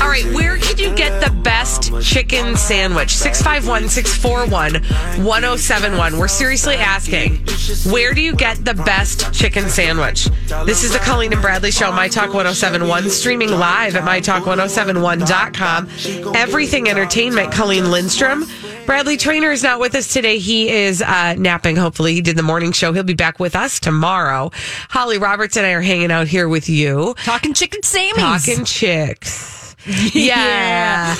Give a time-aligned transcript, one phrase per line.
[0.00, 3.14] All right, where can you get the best chicken sandwich?
[3.14, 6.18] 651 641 1071.
[6.18, 7.44] We're seriously asking,
[7.92, 10.28] where do you get the best chicken sandwich?
[10.66, 15.88] This is the Colleen and Bradley Show, My Talk 1071, streaming live at MyTalk1071.com.
[16.36, 18.44] Everything Entertainment, Colleen Lindstrom.
[18.86, 20.38] Bradley Traynor is not with us today.
[20.38, 22.12] He is uh, napping, hopefully.
[22.14, 22.92] He did the morning show.
[22.92, 24.50] He'll be back with us tomorrow.
[24.90, 27.14] Holly Roberts and I are hanging out here with you.
[27.24, 28.14] Talking chicken Sammys.
[28.16, 29.62] Talking chicks.
[30.14, 31.14] Yeah.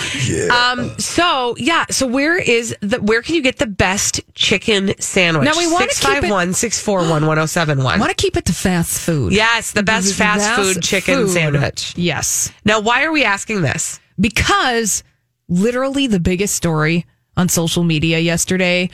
[0.50, 0.98] Um.
[0.98, 1.84] So yeah.
[1.90, 2.98] So where is the?
[2.98, 5.44] Where can you get the best chicken sandwich?
[5.44, 7.94] Now, we wanna keep it- 651 641 1071.
[7.94, 9.34] I want to keep it to fast food.
[9.34, 11.28] Yes, the best fast food chicken food.
[11.28, 11.92] sandwich.
[11.98, 12.54] Yes.
[12.64, 14.00] Now, why are we asking this?
[14.18, 15.04] Because
[15.46, 17.04] literally the biggest story
[17.36, 18.90] on social media yesterday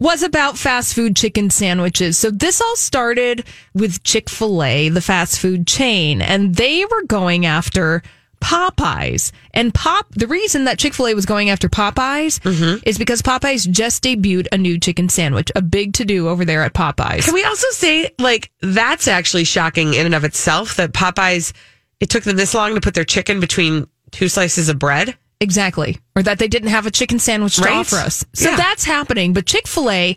[0.00, 2.16] was about fast food chicken sandwiches.
[2.16, 3.44] So this all started
[3.74, 8.02] with Chick fil A, the fast food chain, and they were going after
[8.40, 9.32] Popeyes.
[9.52, 12.78] And Pop, the reason that Chick fil A was going after Popeyes mm-hmm.
[12.86, 16.62] is because Popeyes just debuted a new chicken sandwich, a big to do over there
[16.62, 17.24] at Popeyes.
[17.24, 21.52] Can we also say, like, that's actually shocking in and of itself that Popeyes,
[21.98, 25.16] it took them this long to put their chicken between two slices of bread?
[25.40, 25.98] Exactly.
[26.16, 27.76] Or that they didn't have a chicken sandwich to Right.
[27.76, 28.24] offer us.
[28.34, 28.56] So Yeah.
[28.56, 29.32] that's happening.
[29.32, 30.16] But Chick fil A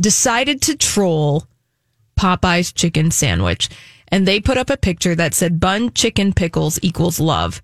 [0.00, 1.46] decided to troll
[2.18, 3.68] Popeye's chicken sandwich.
[4.08, 7.60] And they put up a picture that said bun, chicken, pickles equals love.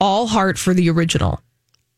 [0.00, 1.40] All heart for the original.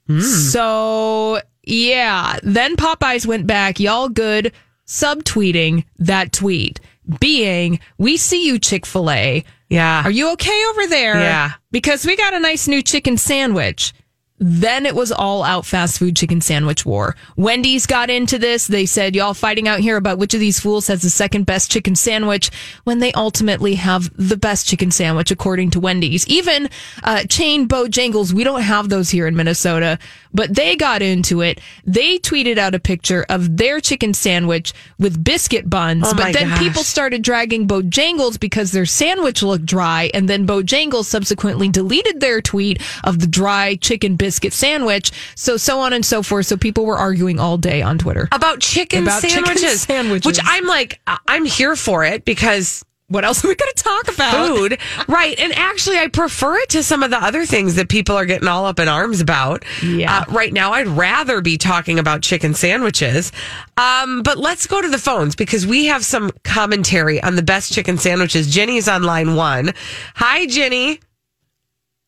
[0.06, 0.20] Hmm.
[0.20, 2.38] So, yeah.
[2.42, 4.53] Then Popeyes went back, y'all good,
[4.86, 6.80] subtweeting that tweet,
[7.20, 9.44] being, We see you, Chick fil A.
[9.69, 10.03] Yeah.
[10.04, 11.19] Are you okay over there?
[11.20, 11.53] Yeah.
[11.70, 13.92] Because we got a nice new chicken sandwich.
[14.41, 17.16] Then it was all out fast food chicken sandwich war.
[17.37, 18.69] Wendy's got into this.
[18.69, 21.72] They said, y'all fighting out here about which of these fools has the second best
[21.72, 22.50] chicken sandwich
[22.84, 26.25] when they ultimately have the best chicken sandwich, according to Wendy's.
[26.28, 26.69] Even
[27.03, 29.98] uh, chain Bojangles, we don't have those here in Minnesota,
[30.32, 31.60] but they got into it.
[31.84, 36.48] They tweeted out a picture of their chicken sandwich with biscuit buns, Oh but then
[36.50, 36.60] gosh.
[36.60, 42.41] people started dragging Bojangles because their sandwich looked dry, and then Bojangles subsequently deleted their
[42.41, 45.12] tweet of the dry chicken biscuit sandwich.
[45.34, 46.47] So so on and so forth.
[46.47, 48.28] So people were arguing all day on Twitter.
[48.33, 49.81] About chicken About chicken sandwiches.
[49.83, 50.27] sandwiches.
[50.27, 53.83] Which I'm like, I- I'm here for it because What else are we going to
[53.83, 54.47] talk about?
[54.49, 54.78] food.
[55.09, 55.39] right.
[55.41, 58.49] And actually, I prefer it to some of the other things that people are getting
[58.49, 59.65] all up in arms about.
[59.83, 60.19] Yeah.
[60.28, 63.33] Uh, right now, I'd rather be talking about chicken sandwiches.
[63.78, 67.72] Um, but let's go to the phones because we have some commentary on the best
[67.72, 68.47] chicken sandwiches.
[68.53, 69.72] Jenny's on line one.
[70.16, 71.00] Hi, Jenny.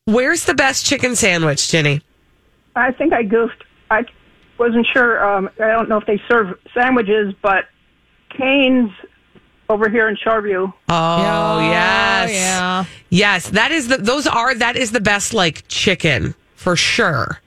[0.05, 2.01] Where's the best chicken sandwich, Jenny?
[2.75, 3.63] I think I goofed.
[3.89, 4.05] I
[4.57, 5.23] wasn't sure.
[5.23, 7.65] Um, I don't know if they serve sandwiches, but
[8.29, 8.91] Cane's
[9.69, 10.73] over here in Shoreview.
[10.89, 12.31] Oh, yes.
[12.33, 12.85] yeah.
[13.09, 17.41] Yes, that is the those are that is the best like chicken for sure.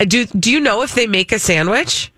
[0.00, 2.12] Uh, Do do you know if they make a sandwich?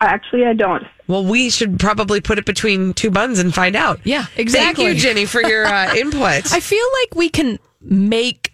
[0.00, 0.84] Actually, I don't.
[1.06, 4.00] Well, we should probably put it between two buns and find out.
[4.04, 4.84] Yeah, exactly.
[4.84, 6.52] Thank you, Jenny, for your uh, input.
[6.52, 8.53] I feel like we can make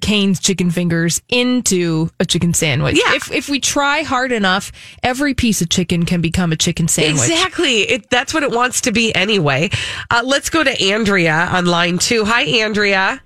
[0.00, 2.96] Cane's chicken fingers into a chicken sandwich.
[2.96, 3.14] Yeah.
[3.14, 7.28] If if we try hard enough, every piece of chicken can become a chicken sandwich.
[7.30, 7.80] Exactly.
[7.82, 9.70] It, that's what it wants to be anyway.
[10.10, 12.24] Uh, let's go to Andrea on line two.
[12.24, 13.22] Hi, Andrea.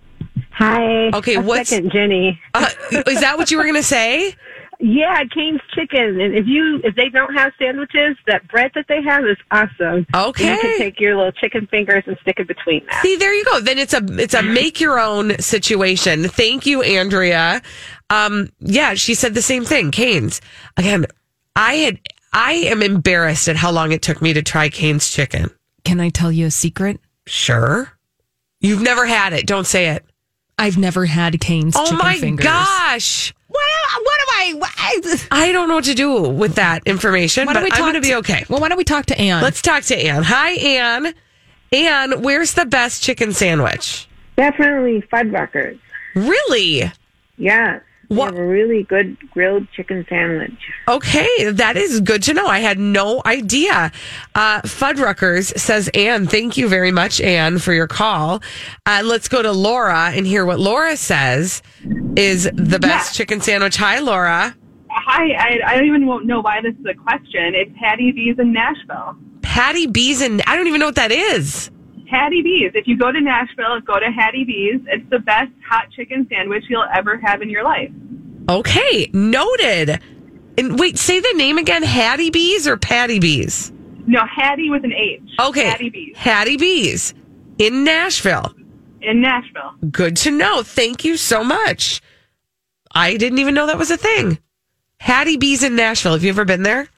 [0.52, 1.10] Hi.
[1.14, 2.40] Okay, what's- second, Jenny?
[2.54, 2.68] Uh,
[3.06, 4.34] is that what you were going to say?
[4.82, 6.20] Yeah, Cane's Chicken.
[6.20, 10.06] And if you if they don't have sandwiches, that bread that they have is awesome.
[10.14, 10.54] Okay.
[10.54, 13.02] You can take your little chicken fingers and stick it between that.
[13.02, 13.60] See, there you go.
[13.60, 16.28] Then it's a it's a make your own situation.
[16.28, 17.60] Thank you, Andrea.
[18.08, 19.90] Um, yeah, she said the same thing.
[19.90, 20.40] Canes.
[20.78, 21.04] Again,
[21.54, 21.98] I had
[22.32, 25.50] I am embarrassed at how long it took me to try Cane's chicken.
[25.84, 27.00] Can I tell you a secret?
[27.26, 27.92] Sure.
[28.60, 29.46] You've never had it.
[29.46, 30.04] Don't say it.
[30.58, 32.44] I've never had Cane's Oh chicken my fingers.
[32.44, 33.34] gosh.
[33.50, 34.54] What, what am I?
[34.58, 37.80] What, I don't know what to do with that information, why but don't we I'm
[37.80, 38.44] going to be okay.
[38.48, 39.42] Well, why don't we talk to Anne?
[39.42, 40.22] Let's talk to Anne.
[40.22, 41.14] Hi, Anne.
[41.72, 44.08] Anne, where's the best chicken sandwich?
[44.36, 45.78] Definitely Fuddruckers.
[46.14, 46.92] Really?
[47.38, 47.82] Yes.
[48.10, 50.50] They What- have a really good grilled chicken sandwich.
[50.88, 52.46] Okay, that is good to know.
[52.48, 53.92] I had no idea.
[54.34, 58.42] Uh, Fuddruckers says, Anne, thank you very much, Anne, for your call.
[58.84, 61.62] Uh, let's go to Laura and hear what Laura says
[62.16, 63.76] is the best chicken sandwich.
[63.76, 64.56] Hi, Laura.
[64.90, 67.54] Hi, I, I don't even know why this is a question.
[67.54, 69.16] It's Hattie B's in Nashville.
[69.42, 71.70] Patty B's and I don't even know what that is.
[72.10, 72.72] Hattie B's.
[72.74, 74.80] If you go to Nashville, go to Hattie B's.
[74.88, 77.90] It's the best hot chicken sandwich you'll ever have in your life.
[78.48, 80.00] Okay, noted.
[80.58, 81.82] And wait, say the name again.
[81.82, 83.72] Hattie B's or Patty B's?
[84.06, 85.20] No, Hattie with an H.
[85.40, 87.14] Okay, Hattie B's Hattie B's
[87.58, 88.54] in Nashville.
[89.02, 89.74] in Nashville.
[89.90, 90.62] Good to know.
[90.62, 92.00] Thank you so much.
[92.92, 94.38] I didn't even know that was a thing.
[94.98, 96.12] Hattie B's in Nashville.
[96.12, 96.88] Have you ever been there?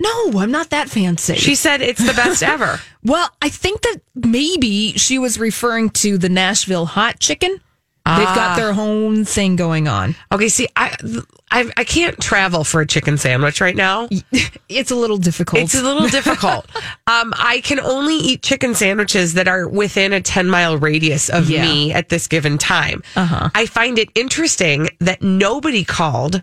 [0.00, 1.36] No, I'm not that fancy.
[1.36, 2.80] She said it's the best ever.
[3.04, 7.50] well, I think that maybe she was referring to the Nashville hot chicken.
[8.06, 8.34] They've Ah.
[8.34, 10.14] got their own thing going on.
[10.30, 10.94] Okay, see, I,
[11.50, 14.08] I I can't travel for a chicken sandwich right now.
[14.68, 15.62] It's a little difficult.
[15.62, 16.66] It's a little difficult.
[17.06, 21.48] um, I can only eat chicken sandwiches that are within a 10 mile radius of
[21.48, 21.62] Yeah.
[21.62, 23.02] me at this given time.
[23.14, 23.50] Uh-huh.
[23.54, 26.42] I find it interesting that nobody called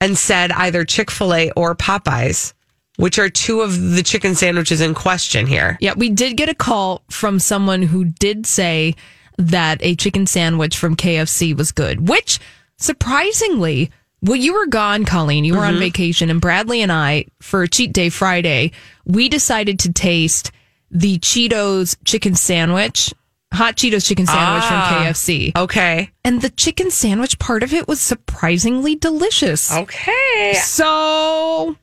[0.00, 2.52] and said either Chick fil A or Popeyes,
[2.96, 5.76] which are two of the chicken sandwiches in question here.
[5.80, 8.94] Yeah, we did get a call from someone who did say
[9.38, 12.38] that a chicken sandwich from KFC was good, which
[12.78, 13.90] surprisingly,
[14.22, 15.44] well, you were gone, Colleen.
[15.44, 18.72] You were on vacation, and Bradley and I, for a cheat day Friday,
[19.04, 20.50] we decided to taste
[20.90, 23.12] the Cheetos chicken sandwich,
[23.52, 24.88] hot Cheetos chicken sandwich Ah.
[24.88, 25.52] from KFC.
[25.54, 26.10] Okay.
[26.24, 29.70] And the chicken sandwich part of it was surprisingly delicious.
[29.72, 30.54] Okay.
[30.62, 31.76] So,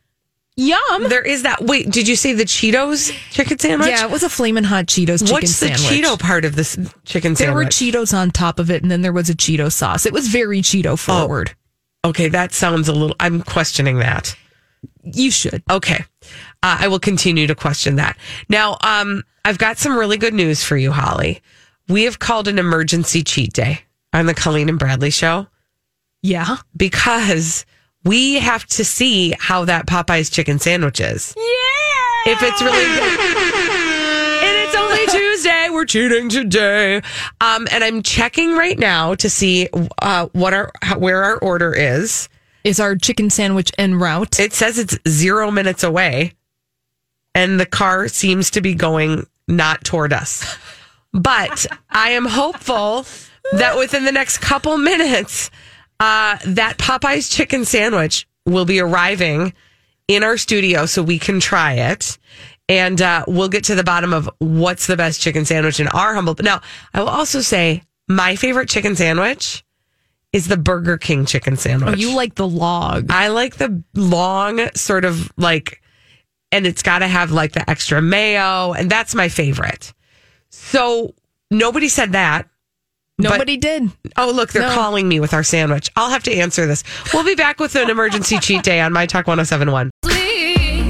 [0.56, 1.10] yum.
[1.10, 1.62] There is that.
[1.62, 3.90] Wait, did you say the Cheetos chicken sandwich?
[3.90, 5.82] Yeah, it was a flaming hot Cheetos chicken What's the sandwich.
[6.06, 7.38] Cheeto part of this chicken sandwich?
[7.38, 7.66] There were?
[7.66, 10.06] Cheetos on top of it, and then there was a Cheeto sauce.
[10.06, 11.56] It was very Cheeto forward.
[12.06, 13.16] okay, that sounds a little.
[13.20, 14.36] I'm questioning that.
[15.04, 15.64] You should.
[15.70, 16.06] Okay.
[16.62, 18.18] Uh, I will continue to question that.
[18.50, 21.42] Now, um, I've got some really good news for you, Holly.
[21.90, 23.82] We have called an emergency cheat day
[24.14, 25.48] on the Colleen and Bradley show
[26.22, 26.58] Yeah.
[26.78, 27.66] because
[28.04, 31.34] we have to see how that Popeye's chicken sandwich is.
[31.38, 32.32] Yeah.
[32.34, 33.20] If it's really good.
[34.44, 35.70] And it's only Tuesday.
[35.70, 36.98] We're cheating today.
[37.42, 39.70] Um, and I'm checking right now to see
[40.02, 42.30] uh, what our where our order is.
[42.64, 44.40] Is our chicken sandwich en route?
[44.40, 46.32] It says it's zero minutes away,
[47.36, 50.58] and the car seems to be going not toward us.
[51.12, 53.06] But I am hopeful
[53.52, 55.52] that within the next couple minutes,
[56.00, 59.54] uh, that Popeye's chicken sandwich will be arriving
[60.08, 62.18] in our studio so we can try it.
[62.70, 66.14] And uh, we'll get to the bottom of what's the best chicken sandwich in our
[66.14, 66.36] humble.
[66.42, 66.62] Now,
[66.94, 69.64] I will also say my favorite chicken sandwich
[70.32, 71.94] is the Burger King chicken sandwich.
[71.94, 73.08] oh, you like the log.
[73.10, 75.82] I like the long sort of like,
[76.52, 79.94] and it's got to have like the extra mayo, and that's my favorite.
[80.50, 81.14] So
[81.52, 82.48] nobody said that.
[83.20, 83.92] Nobody did.
[84.18, 84.74] Oh, look, they're No.
[84.74, 85.90] calling me with our sandwich.
[85.96, 86.84] I'll have to answer this.
[87.14, 89.92] We'll be back with an emergency cheat day on My Talk 1071.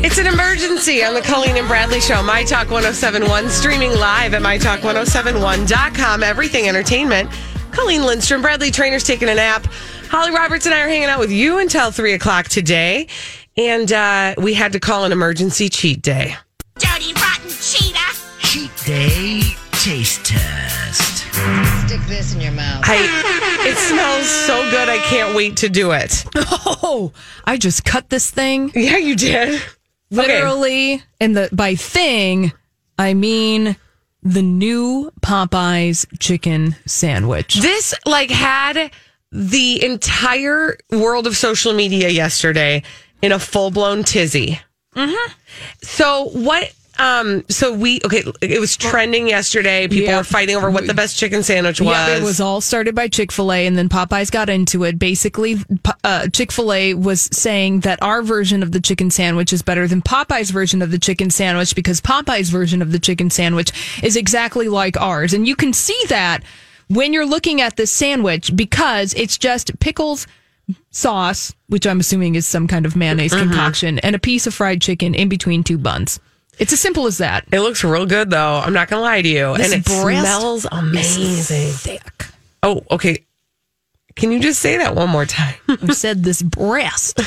[0.05, 4.41] It's an emergency on the Colleen and Bradley Show, My Talk 1071, streaming live at
[4.41, 6.23] MyTalk1071.com.
[6.23, 7.29] Everything entertainment.
[7.71, 9.65] Colleen Lindstrom, Bradley Traynor's taking a nap.
[10.09, 13.07] Holly Roberts and I are hanging out with you until 3 o'clock today.
[13.57, 16.35] And uh, we had to call an emergency cheat day.
[16.79, 17.99] Dirty rotten cheetah.
[18.39, 21.12] Cheat Day Taste Test.
[21.33, 22.83] Stick this in your mouth.
[22.85, 26.25] I, it smells so good, I can't wait to do it.
[26.85, 27.11] Oh,
[27.45, 29.55] I just cut this thing Yeah, you did.
[29.55, 29.61] Okay.
[30.09, 32.51] literally, and the by thing
[32.99, 33.75] I mean
[34.21, 37.55] the new Popeyes chicken sandwich.
[37.55, 38.91] This like had
[39.31, 42.83] the entire world of social media yesterday
[43.23, 44.59] in a full blown tizzy.
[44.95, 45.31] Mm-hmm.
[45.81, 46.71] So what?
[46.99, 47.43] Um.
[47.49, 48.23] So we okay.
[48.41, 49.87] It was trending yesterday.
[49.87, 50.17] People Yeah.
[50.17, 51.89] were fighting over what the best chicken sandwich was.
[51.89, 54.99] Yeah, it was all started by Chick fil A, and then Popeyes got into it.
[54.99, 55.57] Basically,
[56.03, 59.87] uh, Chick fil A was saying that our version of the chicken sandwich is better
[59.87, 63.71] than Popeye's version of the chicken sandwich because Popeye's version of the chicken sandwich
[64.03, 65.33] is exactly like ours.
[65.33, 66.43] And you can see that
[66.89, 70.27] when you're looking at this sandwich because it's just pickles,
[70.91, 73.49] sauce, which I'm assuming is some kind of mayonnaise Mm-hmm.
[73.49, 76.19] concoction, and a piece of fried chicken in between two buns.
[76.59, 77.45] It's as simple as that.
[77.51, 78.61] It looks real good though.
[78.63, 81.71] I'm not gonna lie to you, This and it smells amazing.
[81.71, 82.25] Thick.
[82.61, 83.25] Oh, okay.
[84.15, 85.55] Can you just say that one more time?
[85.67, 87.19] I said this breast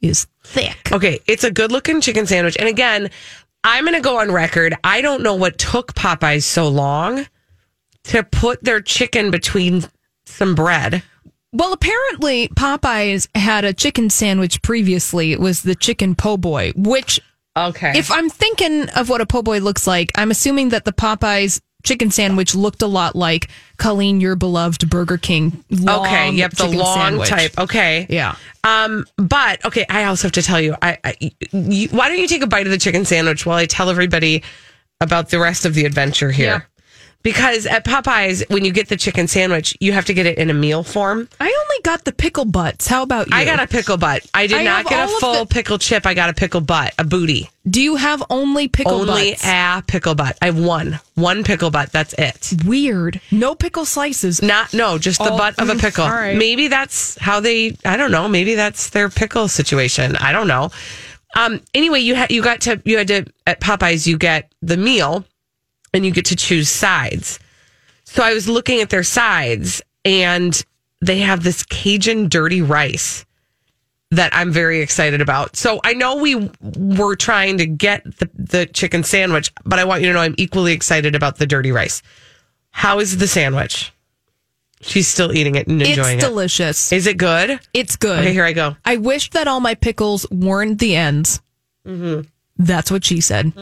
[0.00, 0.90] is thick.
[0.92, 2.56] Okay, it's a good looking chicken sandwich.
[2.58, 3.10] And again,
[3.64, 4.74] I'm going to go on record.
[4.82, 7.26] I don't know what took Popeyes so long
[8.04, 9.84] to put their chicken between
[10.26, 11.02] some bread.
[11.52, 15.32] Well, apparently Popeyes had a chicken sandwich previously.
[15.32, 17.20] It was the chicken po' boy, which
[17.56, 17.92] Okay.
[17.96, 21.60] if I'm thinking of what a po' boy looks like, I'm assuming that the Popeyes
[21.82, 25.64] chicken sandwich looked a lot like Colleen, your beloved Burger King.
[25.70, 27.28] Long okay, yep, the long sandwich.
[27.28, 27.58] type.
[27.58, 28.06] Okay.
[28.08, 28.36] Yeah.
[28.64, 31.16] Um, but okay, I also have to tell you, I, I
[31.50, 34.42] you, why don't you take a bite of the chicken sandwich while I tell everybody
[35.00, 36.68] about the rest of the adventure here?
[37.22, 40.50] Because at Popeyes, when you get the chicken sandwich, you have to get it in
[40.50, 41.28] a meal form.
[41.40, 42.88] I only got the pickle butts.
[42.88, 43.36] How about you?
[43.36, 44.26] I got a pickle butt.
[44.34, 46.04] I did I not get a full the- pickle chip.
[46.04, 47.48] I got a pickle butt, a booty.
[47.70, 49.44] Do you have only pickle Only butts?
[49.46, 50.36] a pickle butt.
[50.42, 51.92] I have one, one pickle butt.
[51.92, 52.54] That's it.
[52.64, 53.20] Weird.
[53.30, 54.42] No pickle slices.
[54.42, 56.04] Not no, just the Oh, butt of a mm, pickle.
[56.04, 56.36] all right.
[56.36, 57.76] Maybe that's how they.
[57.84, 58.26] I don't know.
[58.26, 60.16] Maybe that's their pickle situation.
[60.16, 60.70] I don't know.
[61.36, 61.60] Um.
[61.72, 64.08] Anyway, you had you got to you had to at Popeyes.
[64.08, 65.24] You get the meal,
[65.92, 67.38] and you get to choose sides.
[68.04, 70.64] So I was looking at their sides, and
[71.00, 73.24] they have this Cajun dirty rice
[74.10, 75.56] that I'm very excited about.
[75.56, 80.02] So I know we were trying to get the, the chicken sandwich, but I want
[80.02, 82.02] you to know I'm equally excited about the dirty rice.
[82.70, 83.90] How is the sandwich?
[84.82, 86.28] She's still eating it and enjoying it's it.
[86.28, 86.92] delicious.
[86.92, 87.58] Is it good?
[87.72, 88.18] It's good.
[88.18, 88.76] Okay, here I go.
[88.84, 91.40] I wish that all my pickles weren't the ends.
[91.86, 92.28] Mm-hmm.
[92.58, 93.52] That's what she said.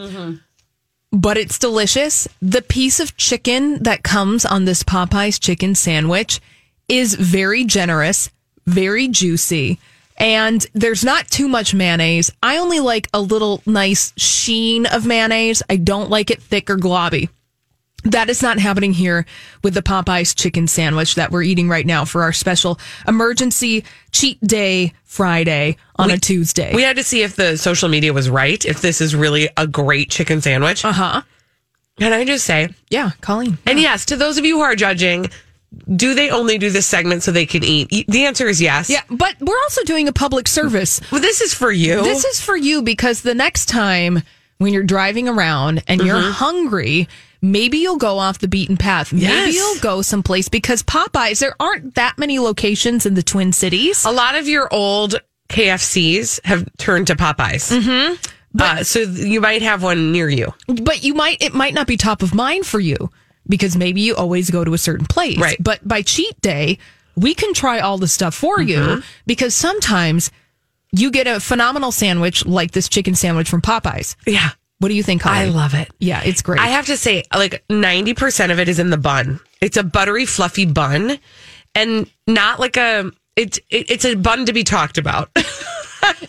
[1.13, 2.29] But it's delicious.
[2.41, 6.41] The piece of chicken that comes on this Popeyes chicken sandwich
[6.89, 8.31] is very generous,
[8.67, 9.81] very juicy,
[10.17, 12.31] and there's not too much mayonnaise.
[12.43, 15.63] I only like a little nice sheen of mayonnaise.
[15.69, 17.29] I don't like it thick or globby.
[18.05, 19.27] That is not happening here
[19.63, 24.41] with the Popeyes chicken sandwich that we're eating right now for our special emergency cheat
[24.41, 26.75] day Friday on a Tuesday.
[26.75, 29.67] We had to see if the social media was right, if this is really a
[29.67, 30.85] great chicken sandwich.
[30.85, 31.23] uh huh.
[31.99, 33.59] Can I just say, Yeah, Colleen.
[33.67, 35.29] and yes, to those of you who are judging,
[35.95, 38.07] do they only do this segment so they can eat?
[38.09, 38.89] The answer is yes.
[38.89, 41.01] Yeah, but we're also doing a public service.
[41.13, 42.03] Well, this is for you.
[42.03, 44.23] This is for you because the next time
[44.57, 46.31] when you're driving around and you're Mm-hmm.
[46.33, 47.09] hungry,
[47.43, 49.13] maybe you'll go off the beaten path.
[49.13, 49.55] Maybe Yes.
[49.55, 54.05] you'll go someplace because Popeyes, there aren't that many locations in the Twin Cities.
[54.05, 55.15] a lot of your old
[55.49, 57.71] KFCs have turned to Popeyes.
[57.77, 58.17] Mm-hmm.
[58.61, 60.53] uh, so you might have one near you.
[60.67, 63.11] but you might it might not be top of mind for you
[63.49, 65.57] because maybe you always go to a certain place Right.
[65.63, 66.79] but by cheat day
[67.17, 68.69] we can try all the stuff for Mm-hmm.
[68.99, 70.31] you because sometimes
[70.93, 74.51] you get a phenomenal sandwich like this chicken sandwich from popeyes Yeah.
[74.81, 75.39] What do you think Holly?
[75.39, 75.91] I love it.
[76.01, 79.41] yeah it's great I have to say, like 90% of it is in the bun.
[79.61, 81.19] It's a buttery, fluffy bun
[81.75, 85.31] and not like a, it, it, it's a bun to be talked about.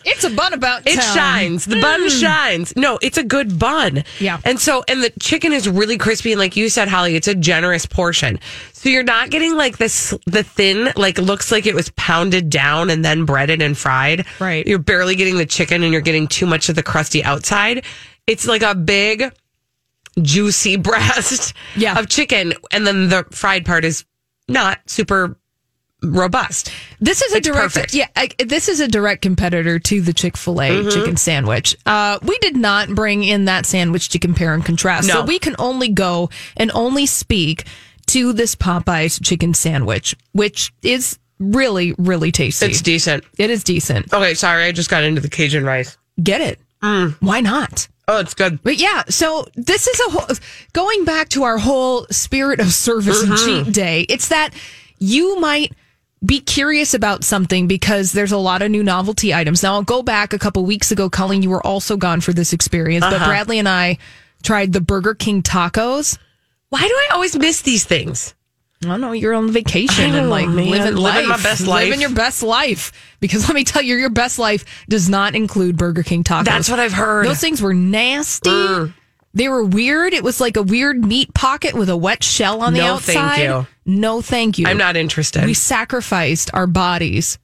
[0.06, 1.66] it's a bun about It shines.
[1.66, 2.22] The bun mm.
[2.22, 2.76] shines.
[2.76, 4.04] No, it's a good bun.
[4.20, 4.40] Yeah.
[4.44, 6.32] And so, and the chicken is really crispy.
[6.32, 8.40] And like you said, Holly, it's a generous portion.
[8.74, 12.90] So you're not getting like this, the thin, like looks like it was pounded down
[12.90, 14.26] and then breaded and fried.
[14.40, 14.66] Right.
[14.66, 17.86] You're barely getting the chicken and you're getting too much of the crusty outside.
[18.28, 19.32] It's like a big,
[20.22, 21.98] juicy breast Yeah.
[22.00, 22.54] of chicken.
[22.72, 24.06] And then the fried part is
[24.48, 25.38] not super
[26.04, 26.72] robust.
[27.00, 27.94] This is a It's direct, perfect.
[27.94, 28.08] yeah.
[28.16, 30.90] I, this is a direct competitor to the Chick Fil A Mm-hmm.
[30.90, 31.76] chicken sandwich.
[31.86, 35.56] Uh, we did not bring in that sandwich to compare and contrast, so we can
[35.60, 37.66] only go and only speak
[38.08, 42.66] to this Popeyes chicken sandwich, which is really, really tasty.
[42.66, 43.24] It's decent.
[43.38, 44.12] it is decent.
[44.12, 44.34] Okay.
[44.34, 44.64] Sorry.
[44.66, 45.98] I just got into the Cajun rice.
[46.22, 46.60] Get it?
[46.84, 47.14] Mm.
[47.20, 47.88] Why not?
[48.12, 48.62] Oh, it's good.
[48.62, 50.36] But yeah, so this is a whole,
[50.74, 53.66] going back to our whole spirit of service Mm-hmm.
[53.66, 54.06] cheat day.
[54.10, 54.50] It's that
[55.00, 55.72] you might
[56.26, 59.64] be curious about something because there's a lot of new novelty items.
[59.64, 62.54] Now I'll go back a couple weeks ago, Colleen, you were also gone for this
[62.54, 63.18] experience, Uh-huh.
[63.18, 63.98] but Bradley and I
[64.44, 66.18] tried the Burger King tacos.
[66.70, 68.36] Why do I always miss these things?
[68.84, 70.70] I don't know, you're on vacation and know, like man.
[70.70, 71.44] living Living my life.
[71.44, 71.84] best life.
[71.86, 72.92] Living your best life.
[73.20, 76.46] Because let me tell you, your best life does not include Burger King tacos.
[76.46, 77.28] That's what I've heard.
[77.28, 78.50] Those things were nasty.
[78.50, 78.94] Mm.
[79.34, 80.14] They were weird.
[80.14, 83.14] It was like a weird meat pocket with a wet shell on the outside.
[83.14, 83.68] No, thank you.
[83.86, 84.68] No, thank you.
[84.68, 85.46] I'm not interested.
[85.46, 87.38] We sacrificed our bodies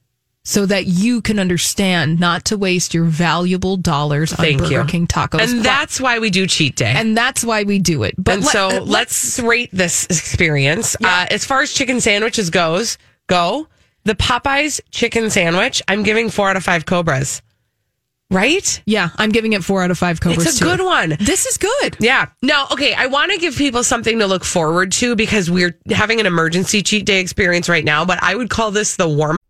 [0.48, 4.84] so that you can understand not to waste your valuable dollars Thank on Burger you.
[4.86, 5.40] King tacos.
[5.42, 6.94] and that's why we do cheat day.
[6.96, 8.14] and that's why we do it.
[8.16, 10.96] But And let- so uh, let's rate this experience.
[11.04, 13.68] Uh, as far as chicken sandwiches goes, go
[14.04, 15.82] the Popeyes chicken sandwich.
[15.86, 17.42] I'm giving four out of five cobras.
[18.30, 18.82] right?
[18.86, 20.46] Yeah, I'm giving it four out of five cobras.
[20.46, 20.64] It's a too.
[20.64, 21.16] good one.
[21.20, 21.96] This is good.
[22.00, 22.26] Yeah.
[22.42, 22.94] No, okay.
[22.94, 26.82] I want to give people something to look forward to because we're having an emergency
[26.82, 29.36] cheat day experience right now, but I would call this the warm.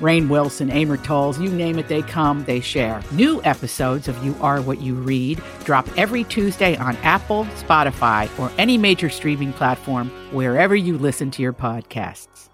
[0.00, 3.02] Rainn Wilson, Amor Towles, you name it, they come, they share.
[3.12, 8.50] New episodes of You Are What You Read drop every Tuesday on Apple, Spotify, or
[8.58, 12.48] any major streaming platform wherever you listen to your podcasts.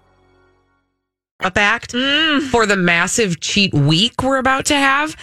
[1.41, 1.91] up act
[2.51, 5.15] for the massive cheat week we're about to have.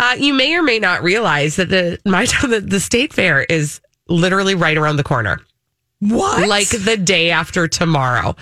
[0.00, 3.80] Uh, you may or may not realize that the my the, the state fair is
[4.08, 5.40] literally right around the corner.
[6.00, 6.48] What?
[6.48, 8.34] Like the day after tomorrow.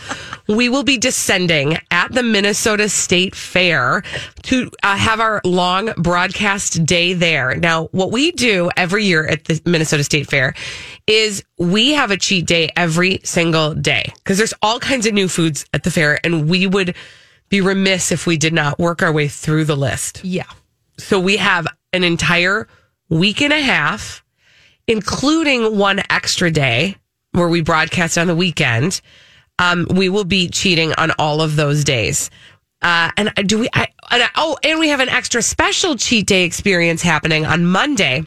[0.46, 4.02] we will be descending at the Minnesota State Fair
[4.44, 7.56] to uh, have our long broadcast day there.
[7.56, 10.54] Now, what we do every year at the Minnesota State Fair
[11.08, 15.26] is we have a cheat day every single day because there's all kinds of new
[15.26, 16.94] foods at the fair, and we would
[17.48, 20.22] be remiss if we did not work our way through the list.
[20.22, 20.44] Yeah.
[20.98, 22.68] So we have an entire
[23.08, 24.22] week and a half,
[24.86, 26.96] including one extra day
[27.38, 29.00] where we broadcast on the weekend.
[29.58, 32.30] Um, we will be cheating on all of those days.
[32.80, 33.68] Uh, and do we?
[33.72, 37.64] I, and I, oh, and we have an extra special cheat day experience happening on
[37.64, 38.24] Monday.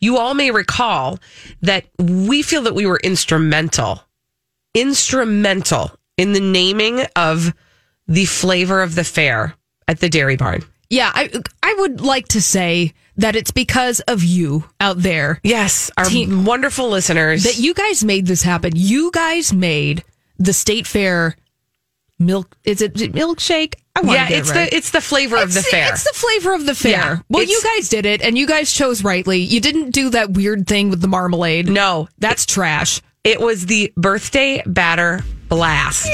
[0.00, 1.18] You all may recall
[1.60, 4.02] that we feel that we were instrumental,
[4.74, 7.54] instrumental in the naming of
[8.08, 9.54] the flavor of the fair
[9.86, 10.64] at the Dairy Barn.
[10.88, 11.30] Yeah, I
[11.62, 15.40] I would like to say that it's because of you out there.
[15.42, 17.44] Yes, our Team- wonderful listeners.
[17.44, 18.72] that you guys made this happen.
[18.74, 20.04] You guys made
[20.38, 21.36] the state fair
[22.18, 22.56] milk.
[22.64, 23.74] Is it milkshake?
[23.96, 24.70] I wanna yeah, it it's right.
[24.70, 25.92] the it's the flavor of the It's fair.
[25.92, 26.90] It's the flavor of the fair.
[26.92, 29.38] Yeah, well, you guys did it, and you guys chose rightly.
[29.40, 31.68] You didn't do that weird thing with the marmalade.
[31.68, 33.00] no, That's trash.
[33.24, 36.06] it was the birthday batter blast.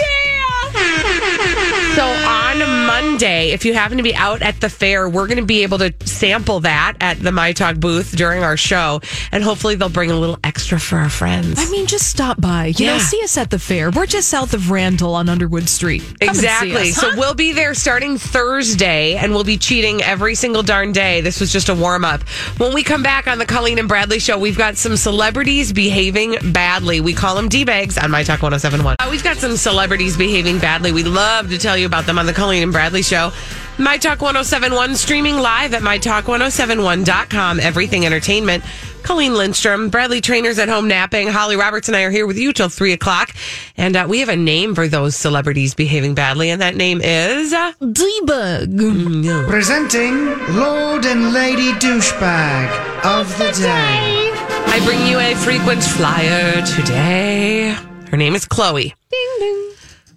[1.96, 5.46] So on Monday, if you happen to be out at the fair, we're going to
[5.46, 9.00] be able to sample that at the My Talk booth during our show,
[9.32, 11.54] and hopefully they'll bring a little extra for our friends.
[11.58, 12.66] I mean, just stop by.
[12.76, 13.90] You know, see us at the fair.
[13.90, 16.02] We're just south of Randall on Underwood Street.
[16.20, 16.90] Come Exactly.
[16.90, 21.22] us, So we'll be there starting Thursday and we'll be cheating every single darn day.
[21.22, 22.22] This was just a warm up.
[22.58, 26.36] When we come back on the Colleen and Bradley show, we've got some celebrities behaving
[26.52, 27.00] badly.
[27.00, 28.96] We call them D bags on My Talk 1071.
[28.98, 30.92] Uh, we've got some celebrities behaving badly.
[30.92, 33.32] We love to tell you about them on the Colleen and Bradley show.
[33.78, 37.60] My Talk 1071 streaming live at mytalk1071.com.
[37.60, 38.64] Everything entertainment.
[39.02, 41.28] Colleen Lindstrom, Bradley Traynors at home napping.
[41.28, 43.34] Holly Roberts and I are here with you till three o'clock.
[43.76, 47.52] And uh, we have a name for those celebrities behaving badly, and that name is.
[47.52, 48.76] Debug.
[48.76, 49.48] D-Bug.
[49.48, 54.32] Presenting Lord and Lady Douchebag of the Day.
[54.68, 57.76] I bring you a frequent flyer today.
[58.10, 58.92] Her name is Khloe.
[59.10, 59.65] Ding, ding.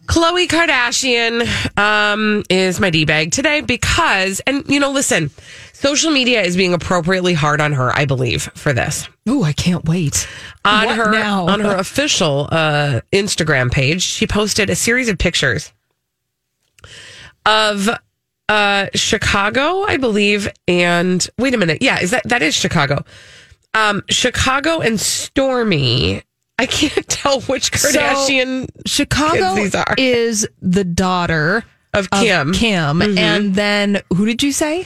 [0.10, 5.30] Khloe Kardashian um, is my D bag today because, and you know, listen,
[5.72, 9.08] social media is being appropriately hard on her, I believe, for this.
[9.30, 10.28] Ooh, I can't wait.
[10.66, 11.48] On What her now?
[11.48, 15.72] on her official uh, Instagram page, she posted a series of pictures
[17.46, 17.88] of
[18.50, 23.06] uh, Chicago, I believe, and wait a minute, yeah, is that that is Chicago?
[23.76, 26.24] Um, Chicago and Stormi.
[26.60, 29.96] I can't tell which Kardashian Chicago kids these are.
[29.98, 32.54] is the daughter of Kim.
[32.54, 33.18] Kim, Mhm.
[33.18, 34.86] and then who did you say?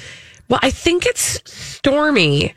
[0.49, 2.53] Well, I think it's Stormi.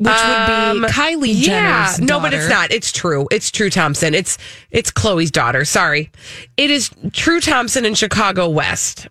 [0.00, 2.70] Which Um, would be Kylie yeah, Jenner's no, but it's not.
[2.70, 3.26] It's True.
[3.32, 4.14] It's True Thompson.
[4.14, 4.38] It's
[4.70, 5.64] it's Khloe's daughter.
[5.64, 6.12] Sorry,
[6.56, 9.08] it is True Thompson in Chicago West,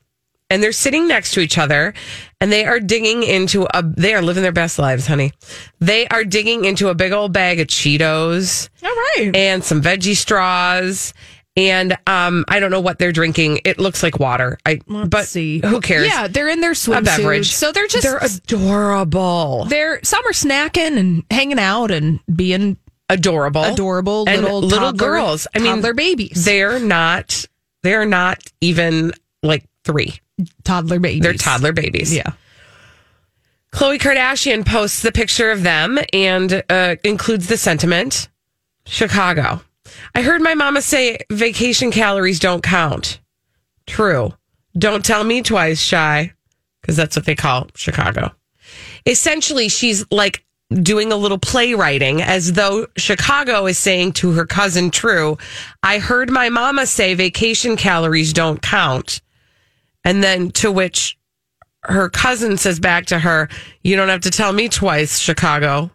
[0.50, 1.94] and they're sitting next to each other,
[2.40, 3.84] and they are digging into a.
[3.84, 5.34] They are living their best lives, honey.
[5.80, 8.70] They are digging into a big old bag of Cheetos.
[8.84, 9.36] All right.
[9.36, 11.14] and some veggie straws.
[11.58, 13.62] And um, I don't know what they're drinking.
[13.66, 14.60] It looks like water.
[14.64, 15.60] I but see.
[15.66, 16.06] who cares?
[16.06, 17.50] Yeah, they're in their a beverage.
[17.50, 19.66] swimsuits, so they're just they're adorable.
[19.66, 22.78] they're some are snacking and hanging out and being
[23.10, 25.48] adorable, adorable and little little toddler- girls.
[25.56, 26.46] I mean, they're babies.
[26.46, 27.48] They're not.
[27.82, 30.20] They're not even like three.
[30.64, 31.22] Toddler babies.
[31.22, 32.14] They're toddler babies.
[32.14, 32.32] Yeah.
[33.74, 38.30] Khloe Kardashian posts the picture of them and uh, includes the sentiment
[38.86, 39.62] Chicago.
[40.16, 43.20] I heard my mama say vacation calories don't count.
[43.86, 44.34] True.
[44.78, 46.34] Don't tell me twice, shy,
[46.82, 48.32] because that's what they call Chicago.
[49.06, 54.92] Essentially, she's like doing a little playwriting as though Chicago is saying to her cousin
[54.92, 55.38] True,
[55.82, 59.22] I heard my mama say vacation calories don't count.
[60.08, 61.18] And then to which
[61.84, 63.50] her cousin says back to her,
[63.84, 65.92] You don't have to tell me twice, Chicago.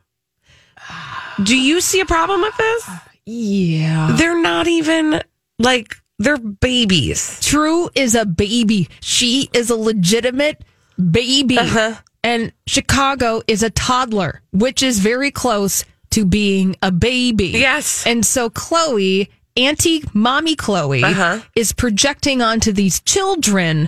[1.43, 2.91] Do you see a problem with this?
[3.25, 4.15] Yeah.
[4.19, 5.23] They're not even
[5.59, 7.41] like they're babies.
[7.41, 8.89] True is a baby.
[9.01, 10.63] She is a legitimate
[11.11, 11.57] baby.
[11.57, 11.95] Uh-huh.
[12.23, 17.49] And Chicago is a toddler, which is very close to being a baby.
[17.49, 18.07] Yes.
[18.07, 21.41] And so Khloe, Auntie Mommy Khloe, Uh-huh.
[21.55, 23.87] is projecting onto these children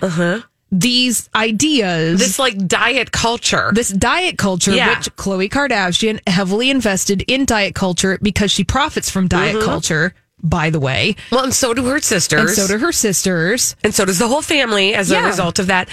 [0.71, 2.19] these ideas.
[2.19, 3.71] This like diet culture.
[3.73, 4.97] this diet culture, Yeah.
[4.97, 9.65] which Khloe Kardashian heavily invested in diet culture because she profits from diet Mm-hmm.
[9.65, 11.15] culture, by the way.
[11.31, 12.41] well, and so do her sisters.
[12.41, 13.75] And so do her sisters.
[13.83, 15.87] and so does the whole family as a result of that.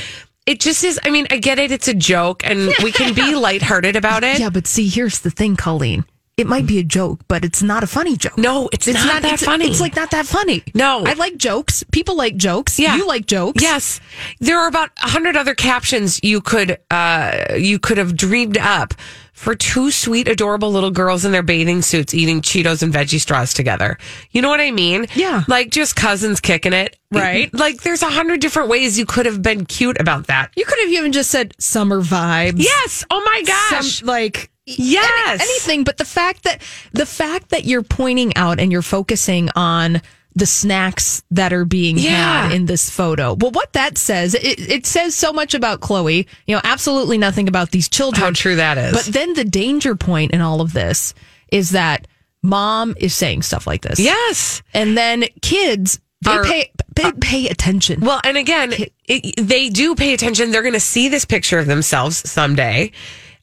[0.46, 0.98] It just is.
[1.04, 1.70] I mean, I get it.
[1.70, 4.40] It's a joke, and we can be lighthearted about it.
[4.40, 6.04] Yeah, but see, here's the thing, Colleen.
[6.38, 8.38] It might be a joke, but it's not a funny joke.
[8.38, 9.66] No, it's, not, that it's, funny.
[9.66, 10.62] It's like not that funny.
[10.74, 11.04] No.
[11.04, 11.84] I like jokes.
[11.92, 12.78] People like jokes.
[12.78, 12.96] Yeah.
[12.96, 13.62] You like jokes.
[13.62, 14.00] Yes,
[14.40, 18.94] there are about a hundred other captions you could uh, you could have dreamed up
[19.34, 23.52] for two sweet, adorable little girls in their bathing suits eating Cheetos and veggie straws
[23.52, 23.98] together.
[24.30, 25.06] You know what I mean?
[25.14, 25.42] Yeah.
[25.48, 27.52] like just cousins kicking it, Right.
[27.52, 30.50] Like there's a hundred different ways you could have been cute about that.
[30.56, 32.62] You could have even just said summer vibes.
[32.62, 33.04] Yes.
[33.10, 33.98] Oh my gosh.
[33.98, 35.40] Some, like Yes.
[35.40, 39.48] any- anything but the fact that the fact that you're pointing out and you're focusing
[39.56, 40.00] on
[40.34, 42.44] the snacks that are being Yeah.
[42.44, 43.34] had in this photo.
[43.34, 46.26] Well, what that says, it, it says so much about Khloe.
[46.46, 48.22] You know, absolutely nothing about these children.
[48.24, 48.92] How true that is.
[48.94, 51.12] But then the danger point in all of this
[51.50, 52.06] is that
[52.42, 54.00] mom is saying stuff like this.
[54.00, 54.62] yes.
[54.72, 58.00] And then kids, they Are- pay they uh, pay attention.
[58.00, 58.72] Well, and again,
[59.06, 60.50] it, they do pay attention.
[60.50, 62.92] They're going to see this picture of themselves someday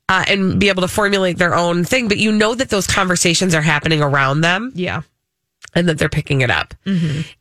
[0.10, 2.08] uh, and be able to formulate their own thing.
[2.08, 5.04] But you know that those conversations are happening around them yeah.
[5.76, 6.74] and that they're picking it up.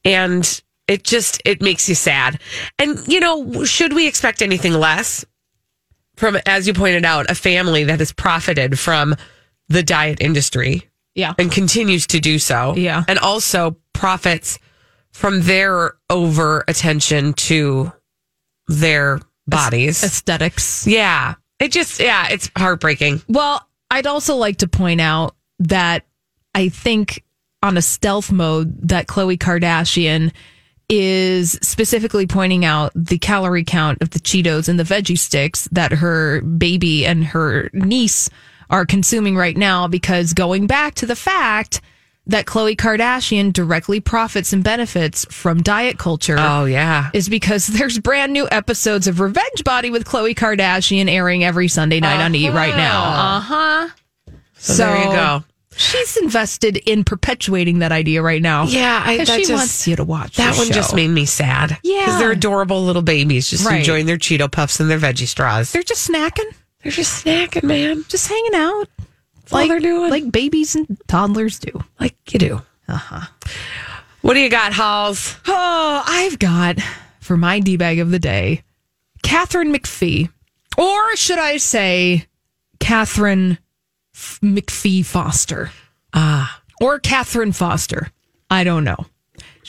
[0.04, 2.38] And it just, it makes you sad.
[2.78, 5.24] And, you know, should we expect anything less
[6.16, 9.16] from, as you pointed out, a family that has profited from
[9.68, 10.84] the diet industry?
[11.14, 11.34] Yeah.
[11.36, 12.76] and continues to do so.
[12.76, 13.02] Yeah.
[13.08, 14.60] And also profits
[15.10, 17.92] from their over attention to
[18.68, 20.04] their bodies.
[20.04, 20.86] Aesthetics.
[20.86, 21.34] yeah.
[21.60, 23.22] It just, yeah, it's heartbreaking.
[23.28, 26.04] Well, I'd also like to point out that
[26.54, 27.24] I think
[27.62, 30.32] on a stealth mode that Khloe Kardashian
[30.88, 35.92] is specifically pointing out the calorie count of the Cheetos and the veggie sticks that
[35.92, 38.30] her baby and her niece
[38.70, 41.80] are consuming right now because going back to the fact
[42.28, 47.10] that Khloe Kardashian directly profits and benefits from diet culture Oh, yeah.
[47.14, 52.00] is because there's brand new episodes of Revenge Body with Khloe Kardashian airing every Sunday
[52.00, 53.04] night on E right now.
[53.04, 53.88] Uh huh.
[54.58, 55.44] So, there you go.
[55.76, 58.64] She's invested in perpetuating that idea right now.
[58.64, 61.78] Yeah, I, she just, wants you to watch That one just made me sad.
[61.84, 62.04] Yeah.
[62.04, 63.78] Because they're adorable little babies just Right.
[63.78, 65.70] enjoying their Cheeto Puffs and their veggie straws.
[65.70, 68.04] They're just snacking, They're just snacking, man.
[68.08, 68.88] just hanging out.
[69.52, 70.10] All they're doing.
[70.10, 71.82] Like babies and toddlers do.
[72.00, 72.62] Like you do.
[72.86, 73.26] Uh huh.
[74.22, 75.36] What do you got, Halls?
[75.46, 76.78] Oh, I've got
[77.20, 78.62] for my D bag of the day,
[79.22, 80.30] Katharine McPhee.
[80.76, 82.26] Or should I say
[82.80, 83.58] Katharine
[84.14, 85.70] McPhee Foster?
[86.12, 86.62] Ah.
[86.80, 88.12] Or Katharine Foster.
[88.50, 89.06] I don't know.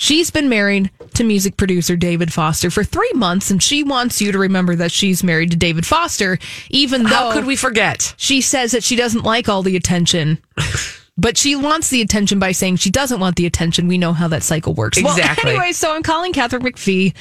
[0.02, 4.32] She's been married to music producer David Foster for three months, and she wants you
[4.32, 8.16] to remember that she's married to David Foster, even though How could we forget?
[8.16, 10.40] she says that she doesn't like all the attention.
[11.18, 13.90] But she wants the attention by saying she doesn't want the attention.
[13.90, 14.98] We know how that cycle works.
[14.98, 15.52] Exactly.
[15.52, 17.14] Well, anyway, so I'm calling Katharine McPhee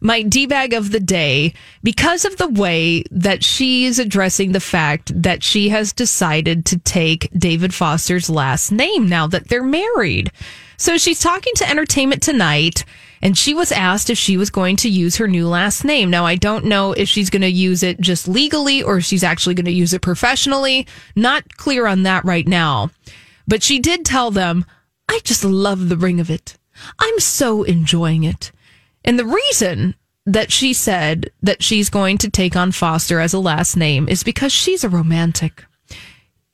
[0.00, 4.58] my D bag of the day because of the way that she is addressing the
[4.58, 10.32] fact that she has decided to take David Foster's last name now that they're married.
[10.76, 12.84] So she's talking to Entertainment Tonight
[13.22, 16.10] and she was asked if she was going to use her new last name.
[16.10, 19.24] Now, I don't know if she's going to use it just legally or if she's
[19.24, 20.86] actually going to use it professionally.
[21.14, 22.90] Not clear on that right now.
[23.48, 24.64] But she did tell them,
[25.08, 26.56] I just love the ring of it.
[26.98, 28.52] I'm so enjoying it.
[29.04, 29.94] And the reason
[30.26, 34.24] that she said that she's going to take on Foster as a last name is
[34.24, 35.64] because she's a romantic.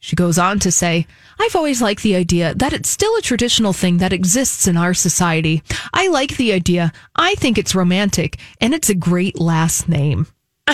[0.04, 1.06] She goes on to say,
[1.38, 4.94] I've always liked the idea that it's still a traditional thing that exists in our
[4.94, 5.62] society.
[5.94, 6.92] I like the idea.
[7.14, 10.26] I think it's romantic and it's a great last name.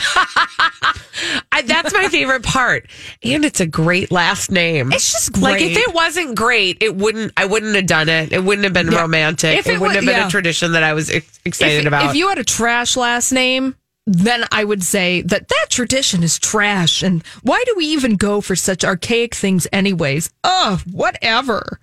[1.53, 2.88] I, that's my favorite part,
[3.23, 4.93] and it's a great last name.
[4.93, 7.33] It's just like if it wasn't great, it wouldn't.
[7.37, 8.33] I wouldn't have done it.
[8.33, 9.01] It wouldn't have been Yeah.
[9.01, 9.59] romantic.
[9.59, 10.27] If It, it wouldn't have been yeah.
[10.29, 12.11] a tradition that I was ex- excited if, about.
[12.11, 13.75] If you had a trash last name,
[14.11, 17.03] then I would say that that tradition is trash.
[17.03, 20.31] And why do we even go for such archaic things, anyways?
[20.44, 21.79] Oh, whatever.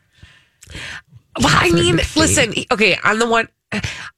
[1.39, 2.53] Well, I mean, listen.
[2.71, 3.47] Okay, on the one,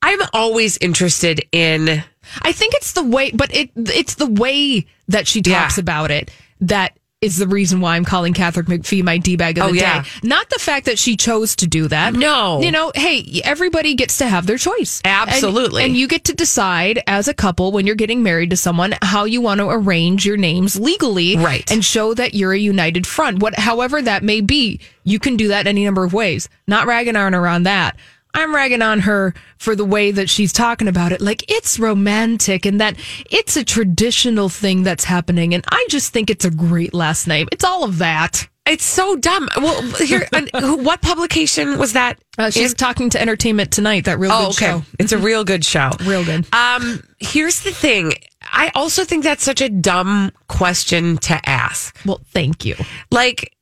[0.02, 2.04] I'm always interested in.
[2.42, 5.82] I think it's the way, but it it's the way that she talks Yeah.
[5.82, 9.66] about it that is the reason why I'm calling Katharine McPhee my D bag of
[9.66, 10.04] Oh, the yeah.
[10.04, 10.10] day.
[10.22, 12.14] Not the fact that she chose to do that.
[12.14, 12.62] No.
[12.62, 15.02] you know, hey, everybody gets to have their choice.
[15.04, 15.84] And- Absolutely.
[15.84, 19.24] and, you get to decide as a couple when you're getting married to someone how
[19.26, 21.70] you want to arrange your names legally, Right.
[21.72, 23.40] And show that you're a united front.
[23.40, 26.48] What, however that may be, you can do that any number of ways.
[26.68, 27.98] Not ragging on her on that.
[28.34, 31.22] I'm ragging on her for the way that she's talking about it.
[31.22, 32.96] Like it's romantic and that
[33.32, 35.54] it's a traditional thing that's happening.
[35.54, 37.48] And I just think it's a great last name.
[37.52, 38.48] It's all of that.
[38.68, 39.48] It's so dumb.
[39.56, 42.20] Well, here, what publication was that?
[42.38, 42.78] Uh, she's in?
[42.78, 44.66] talking to Entertainment Tonight, that real Oh, good okay.
[44.66, 44.84] show.
[45.00, 45.90] It's a real good show.
[46.04, 46.46] Real good.
[46.54, 48.12] Um, here's the thing.
[48.44, 51.98] I also think that's such a dumb question to ask.
[52.06, 52.76] Well, thank you.
[53.10, 53.54] Like,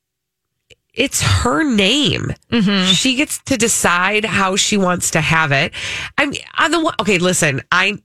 [0.95, 2.34] it's her name.
[2.86, 5.73] She gets to decide how she wants to have it.
[6.17, 6.95] I'm on the one.
[7.01, 7.62] Okay, listen.
[7.71, 7.97] I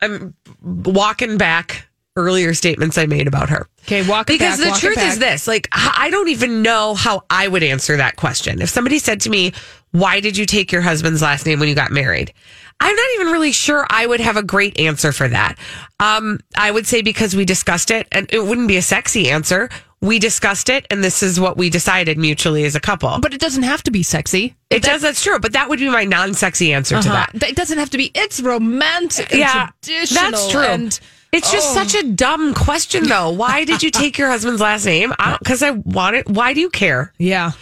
[0.00, 3.66] I'm walking back earlier statements I made about her.
[3.84, 6.94] Okay, walk it because back, the walk truth is this: like, I don't even know
[6.94, 8.60] how I would answer that question.
[8.60, 9.52] If somebody said to me,
[9.92, 12.32] "Why did you take your husband's last name when you got married?"
[12.80, 15.56] I'm not even really sure I would have a great answer for that.
[16.00, 19.68] Um, I would say because we discussed it, and it wouldn't be a sexy answer.
[20.02, 23.18] We discussed it, and this is what we decided mutually as a couple.
[23.20, 24.54] But it doesn't have to be sexy.
[24.68, 25.00] it does.
[25.02, 25.38] That's true.
[25.38, 27.26] But that would be my non-sexy answer to Uh-huh.
[27.34, 27.48] that.
[27.50, 28.10] It doesn't have to be.
[28.14, 29.30] It's romantic.
[29.30, 30.60] And Yeah, traditional that's true.
[30.62, 31.00] And
[31.32, 31.74] It's just Oh.
[31.82, 33.30] such a dumb question, though.
[33.30, 35.14] Why did you take your husband's last name?
[35.38, 36.28] Because I, want it.
[36.28, 37.12] Why do you care?
[37.18, 37.52] yeah,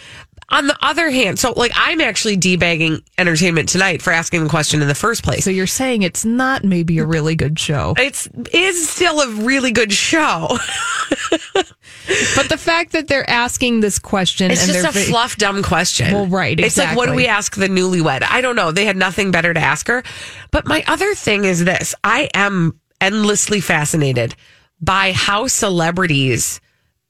[0.51, 4.81] On the other hand, so like I'm actually debagging entertainment tonight for asking the question
[4.81, 5.45] in the first place.
[5.45, 9.71] so you're saying it's not maybe a really good show, It's is still a really
[9.71, 10.49] good show.
[11.55, 16.13] but the fact that they're asking this question It's and just a fluff dumb question.
[16.13, 18.23] Well, right, It's like what do we ask the newlywed?
[18.29, 18.71] I don't know.
[18.71, 20.03] They had nothing better to ask her.
[20.51, 24.35] But my other thing is this: I am endlessly fascinated
[24.81, 26.59] by how celebrities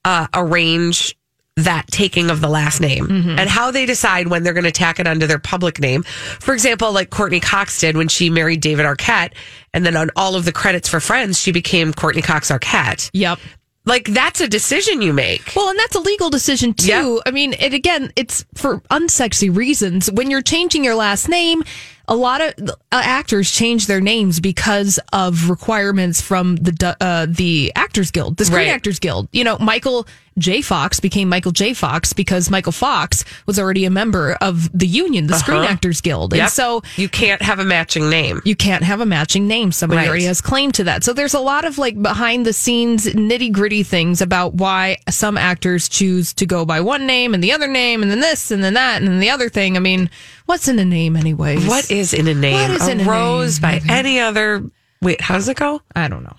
[0.04, 1.16] uh, arrange
[1.56, 3.38] that taking of the last name Mm-hmm.
[3.38, 6.02] and how they decide when they're going to tack it onto their public name.
[6.02, 9.34] For example, like Courteney Cox did when she married David Arquette,
[9.74, 13.10] and then on all of the credits for Friends, she became Courteney Cox Arquette.
[13.12, 13.38] Yep.
[13.84, 15.52] Like that's a decision you make.
[15.56, 16.86] Well, and that's a legal decision too.
[16.88, 17.18] Yeah.
[17.26, 20.10] I mean, it again, it's for unsexy reasons.
[20.10, 21.64] When you're changing your last name,
[22.08, 27.72] a lot of uh, actors change their names because of requirements from the uh, the
[27.76, 28.74] Actors Guild, the Screen Right.
[28.74, 29.28] Actors Guild.
[29.32, 30.06] You know, Michael
[30.38, 30.62] J.
[30.62, 31.74] Fox became Michael J.
[31.74, 35.68] Fox because Michael Fox was already a member of the union, the Screen Uh-huh.
[35.68, 36.42] Actors Guild, Yep.
[36.42, 38.40] and so you can't have a matching name.
[38.44, 39.70] you can't have a matching name.
[39.72, 40.08] Somebody Right.
[40.08, 41.04] already has claim to that.
[41.04, 45.36] So there's a lot of like behind the scenes nitty gritty things about why some
[45.36, 48.64] actors choose to go by one name and the other name and then this and
[48.64, 49.76] then that and then the other thing.
[49.76, 50.08] I mean,
[50.52, 51.66] what's in a name anyways?
[51.66, 52.52] What is in a name?
[52.52, 53.80] What is a in a rose name?
[53.80, 54.62] by any other.
[55.00, 55.80] Wait, how does it go?
[55.96, 56.36] I don't know.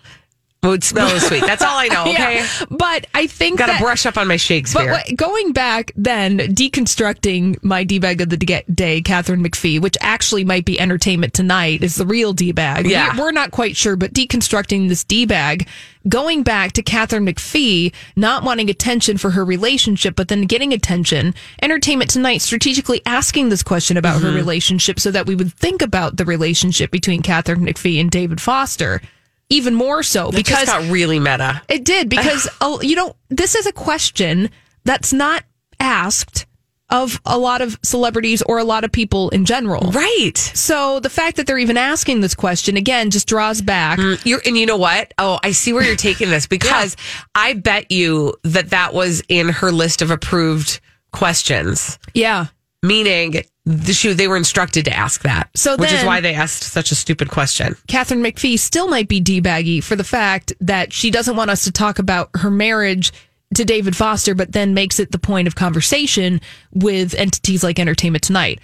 [0.63, 1.41] Would smell sweet.
[1.41, 2.03] That's all I know.
[2.13, 4.91] Okay, Yeah, but I think got to brush up on my But Shakespeare.
[4.93, 10.65] wait, going back then, deconstructing my D-bag of the day, Katharine McPhee, which actually might
[10.65, 12.85] be entertainment tonight, is the real D-bag.
[12.87, 13.13] Yeah.
[13.13, 15.67] We- We're not quite sure, but deconstructing this D-bag,
[16.09, 21.33] going back to Katharine McPhee, not wanting attention for her relationship, but then getting attention,
[21.61, 24.25] entertainment tonight strategically asking this question about Mm-hmm.
[24.27, 28.39] her relationship so that we would think about the relationship between Katharine McPhee and David
[28.41, 29.01] Foster.
[29.49, 31.61] Even more so That because got really meta.
[31.69, 33.15] it did because oh, you don't.
[33.29, 34.49] This is a question
[34.83, 35.43] that's not
[35.79, 36.45] asked
[36.89, 39.91] of a lot of celebrities or a lot of people in general.
[39.91, 40.37] Right.
[40.37, 43.97] So the fact that they're even asking this question again just draws back.
[43.97, 45.11] Mm, you're, and you know what?
[45.17, 46.95] Oh, I see where you're taking this because
[47.33, 50.79] I bet you that that was in her list of approved
[51.11, 52.47] questions, Yeah.
[52.83, 55.49] Meaning the shoe they were instructed to ask that.
[55.55, 57.75] So which is why they asked such a stupid question.
[57.87, 61.71] Katharine McPhee still might be debaggy for the fact that she doesn't want us to
[61.71, 63.13] talk about her marriage
[63.55, 66.41] to David Foster, but then makes it the point of conversation
[66.73, 68.59] with entities like Entertainment Tonight.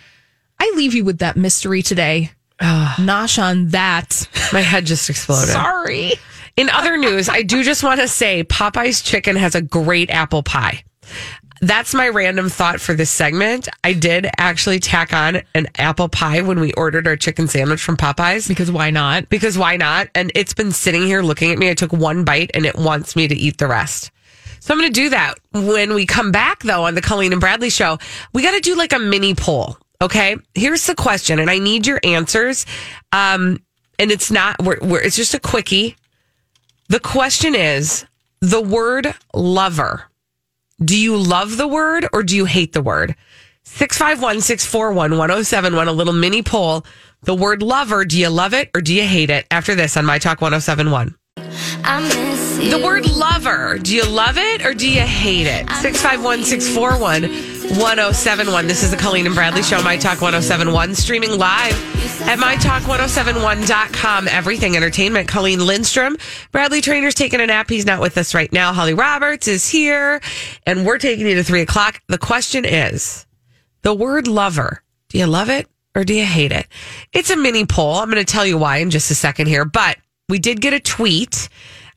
[0.60, 2.32] I leave you with that mystery today.
[2.60, 4.28] Nosh on that.
[4.52, 5.54] My head just exploded.
[5.54, 6.14] Sorry.
[6.58, 10.44] In other news, I do just want to say Popeye's Chicken has a great apple
[10.44, 10.84] pie.
[11.62, 13.68] That's my random thought for this segment.
[13.84, 17.98] I did actually tack on an apple pie when we ordered our chicken sandwich from
[17.98, 18.48] Popeyes.
[18.48, 19.30] Because why not?
[19.30, 20.10] Because why not?
[20.16, 21.70] And it's been sitting here looking at me.
[21.70, 24.12] I took one bite and it wants me to eat the rest.
[24.60, 25.36] So I'm going to do that.
[25.54, 27.98] When we come back, though, on the Colleen and Bradley show,
[28.34, 29.78] we got to do like a mini poll.
[30.02, 30.38] Okay.
[30.54, 32.66] Here's the question, and I need your answers.
[33.12, 33.62] Um,
[33.98, 35.96] and it's not, we're, we're, it's just a quickie.
[36.88, 38.06] The question is
[38.42, 40.09] the word lover.
[40.84, 43.16] Do you love the word or do you hate the word?
[43.64, 46.86] 651 641 1071, a little mini poll.
[47.24, 49.46] The word lover, do you love it or do you hate it?
[49.52, 51.19] After this on My Talk 1071.
[52.70, 55.70] The word lover, do you love it or do you hate it?
[55.82, 57.24] 651 641
[57.78, 58.68] 1071.
[58.68, 61.74] This is the Colleen and Bradley Show, My Talk 1071, streaming live
[62.28, 64.28] at MyTalk1071.com.
[64.28, 65.28] Everything Entertainment.
[65.28, 66.18] Colleen Lindstrom.
[66.52, 67.70] Bradley Traynor's taking a nap.
[67.70, 68.74] He's not with us right now.
[68.74, 70.20] Holly Roberts is here,
[70.66, 72.02] and we're taking you to three o'clock.
[72.08, 73.26] The question is
[73.84, 76.68] the word lover, do you love it or do you hate it?
[77.14, 77.96] It's a mini poll.
[77.96, 79.98] I'm going to tell you why in just a second here, but
[80.30, 81.50] we did get a tweet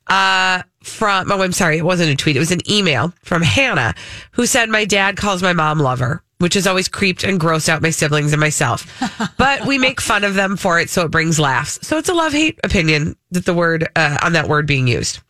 [0.09, 2.37] uh, from, oh, I'm sorry, it wasn't a tweet.
[2.37, 3.95] It was an email from Hannah
[4.33, 7.83] who said, My dad calls my mom lover, which has always creeped and grossed out
[7.83, 8.87] my siblings and myself.
[9.39, 11.79] but we make fun of them for it, so it brings laughs.
[11.87, 15.21] So it's a love hate opinion that the word, uh, on that word being used.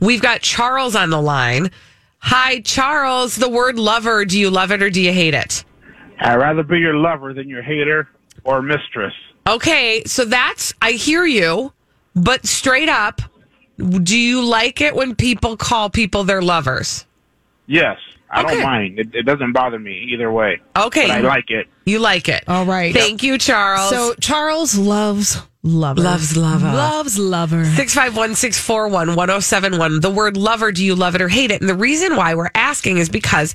[0.00, 1.70] We've got Charles on the line.
[2.18, 3.36] Hi, Charles.
[3.36, 5.64] The word lover, do you love it or do you hate it?
[6.20, 8.08] I'd rather be your lover than your hater
[8.44, 9.14] or mistress.
[9.46, 11.72] Okay, so that's, I hear you,
[12.16, 13.20] but straight up,
[13.78, 17.04] do you like it when people call people their lovers?
[17.66, 17.98] Yes,
[18.30, 18.54] I Okay.
[18.54, 18.98] don't mind.
[18.98, 20.60] It, it doesn't bother me either way.
[20.76, 21.06] Okay.
[21.06, 21.68] But I like it.
[21.84, 22.44] You like it.
[22.48, 22.92] All right.
[22.94, 23.90] Thank you, Charles.
[23.90, 26.00] So Charles loves lover.
[26.00, 26.66] Loves lover.
[26.66, 27.64] Loves lover.
[27.64, 30.00] 651 641 1071.
[30.00, 31.60] The word lover, do you love it or hate it?
[31.60, 33.54] And the reason why we're asking is because,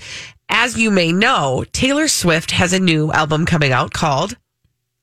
[0.49, 4.37] as you may know, Taylor Swift has a new album coming out called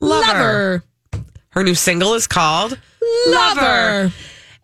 [0.00, 0.26] Lover.
[0.26, 0.84] Lover.
[1.50, 2.78] Her new single is called
[3.28, 4.12] Lover.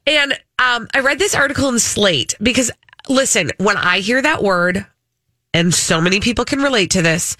[0.06, 2.70] And um, I read this article in Slate because,
[3.08, 4.86] listen, when I hear that word,
[5.52, 7.36] and so many people can relate to this,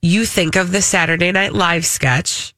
[0.00, 2.54] you think of the Saturday Night Live sketch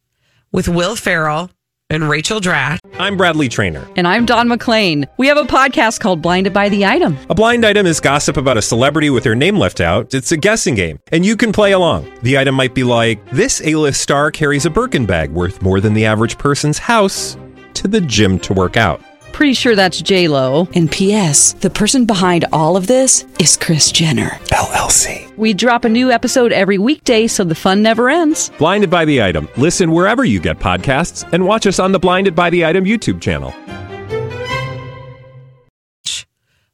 [0.52, 1.50] with Will Ferrell
[1.88, 2.78] and Rachel Dratch.
[2.98, 3.88] I'm Bradley Traynor.
[3.96, 5.08] And I'm Don McClain.
[5.16, 7.16] We have a podcast called Blinded by the Item.
[7.28, 10.14] A blind item is gossip about a celebrity with their name left out.
[10.14, 12.12] It's a guessing game, and you can play along.
[12.22, 15.94] The item might be like this: A-list star carries a Birkin bag worth more than
[15.94, 17.36] the average person's house
[17.74, 19.00] to the gym to work out.
[19.32, 20.68] Pretty sure that's J Lo.
[20.74, 21.54] And P.S.
[21.54, 25.34] The person behind all of this is Kris Jenner LLC.
[25.38, 28.50] We drop a new episode every weekday, so the fun never ends.
[28.58, 29.48] Blinded by the item.
[29.56, 33.20] Listen wherever you get podcasts, and watch us on the Blinded by the Item YouTube
[33.20, 33.54] channel.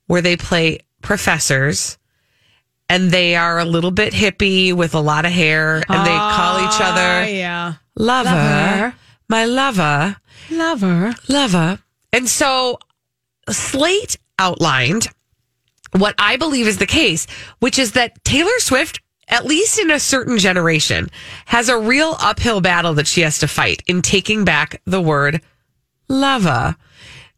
[0.09, 1.99] where they play professors
[2.89, 6.59] and they are a little bit hippie with a lot of hair and they call
[6.61, 7.73] each Ah, other yeah.
[7.97, 8.95] lover, Lover.
[9.29, 10.17] My lover,
[10.51, 11.15] Lover.
[11.29, 11.79] lover.
[12.13, 12.79] And so
[13.51, 15.09] Slate outlined
[15.93, 17.27] what I believe is the case,
[17.59, 21.09] which is that Taylor Swift, at least in a certain generation,
[21.47, 25.41] has a real uphill battle that she has to fight in taking back the word
[26.09, 26.77] lover.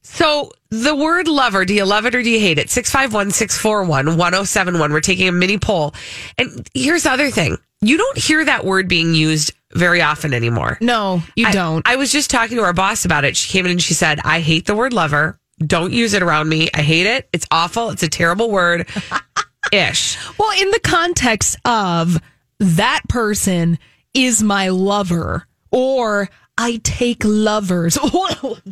[0.03, 2.71] So the word lover, do you love it or do you hate it?
[2.71, 4.93] 651 641 1071.
[4.93, 5.95] We're taking a mini poll.
[6.37, 10.79] And here's the other thing you don't hear that word being used very often anymore.
[10.81, 11.87] No, you I- don't.
[11.89, 13.37] I was just talking to our boss about it.
[13.37, 15.39] She came in and she said, I hate the word lover.
[15.59, 16.69] Don't use it around me.
[16.73, 17.29] I hate it.
[17.33, 17.91] It's awful.
[17.91, 18.87] It's a terrible word.
[19.73, 20.17] Ish.
[20.39, 22.19] Well, in the context of
[22.61, 23.79] that person
[24.15, 27.99] is my lover or I take lovers.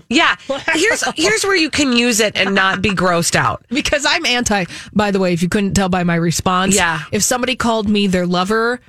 [0.09, 0.37] Yeah.
[0.73, 3.65] Here's here's where you can use it and not be grossed out.
[3.71, 6.77] because I'm anti, by the way, if you couldn't tell by my response.
[6.77, 7.01] Yeah.
[7.13, 8.81] If somebody called me their lover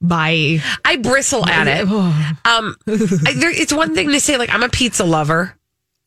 [0.00, 1.86] by I bristle at it.
[2.46, 5.56] Um, I, there, it's one thing to say like I'm a pizza lover.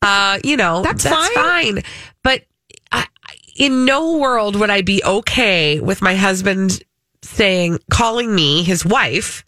[0.00, 1.34] Uh, you know That's fine.
[1.34, 1.82] fine.
[2.24, 2.42] But
[2.90, 6.82] I, I- in no world would I be okay with my husband
[7.22, 9.44] saying calling me his wife,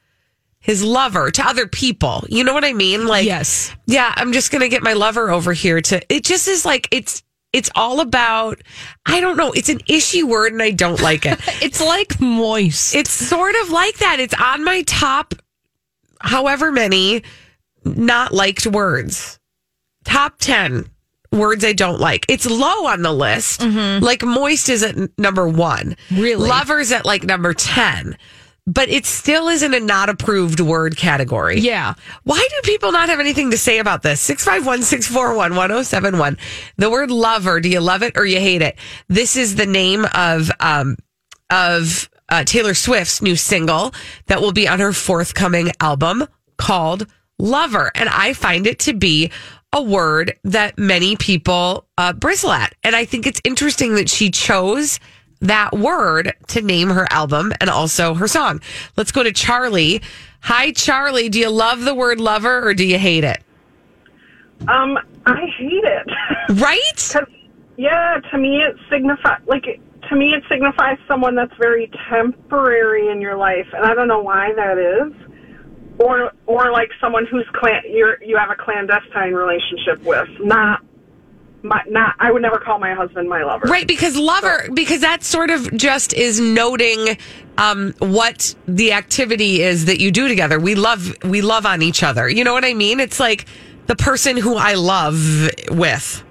[0.61, 2.25] his lover to other people.
[2.29, 3.07] You know what I mean?
[3.07, 3.75] Like Yes.
[3.87, 6.15] yeah, I'm just gonna get my lover over here to.
[6.15, 7.23] It just is like it's.
[7.53, 8.63] It's all about,
[9.05, 9.53] I don't know.
[9.53, 11.39] It's an ishy word and I don't like it.
[11.63, 12.95] It's like moist.
[12.95, 14.21] It's sort of like that.
[14.21, 15.35] It's on my top,
[16.21, 17.23] however many
[17.85, 19.39] not liked words.
[20.05, 20.89] Top 10
[21.31, 22.27] words I don't like.
[22.29, 23.61] It's low on the list.
[23.61, 24.05] Mm-hmm.
[24.05, 25.97] Like moist is at number one.
[26.11, 26.49] Really?
[26.49, 28.17] Lover's at like number 10.
[28.67, 31.59] But it still isn't a not approved word category.
[31.59, 31.95] yeah.
[32.23, 34.21] Why do people not have anything to say about this?
[34.21, 36.39] 651 641 1071.
[36.77, 38.77] The word lover, do you love it or you hate it?
[39.09, 40.97] This is the name of um,
[41.51, 43.93] of uh, Taylor Swift's new single
[44.27, 46.25] that will be on her forthcoming album
[46.57, 47.07] called
[47.39, 47.91] Lover.
[47.95, 49.31] And I find it to be
[49.73, 52.75] a word that many people uh, bristle at.
[52.85, 55.01] And I think it's interesting that she chose
[55.43, 58.61] that word to name her album and also her song.
[58.97, 60.01] Let's go to Charlie.
[60.41, 61.29] Hi, Charlie.
[61.29, 63.43] Do you love the word lover or do you hate it?
[64.69, 66.61] Um, I hate it.
[66.61, 67.15] Right?
[67.77, 73.21] yeah, to me it signifies like to me it signifies someone that's very temporary in
[73.21, 75.13] your life, and I don't know why that is.
[75.99, 80.83] Or or like someone who's clan you're you have a clandestine relationship with, not
[81.63, 83.67] my not I would never call my husband my lover.
[83.67, 87.17] Right, because lover, because that sort of just is noting
[87.59, 90.59] um, what the activity is that you do together.
[90.59, 92.29] We love, we love on each other.
[92.29, 93.01] You know what I mean?
[93.01, 93.47] It's like
[93.87, 96.25] the person who I love with.